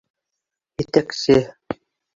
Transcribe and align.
Етәксе. 0.83 1.39